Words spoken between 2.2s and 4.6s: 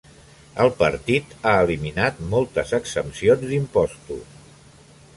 moltes exempcions d'impostos.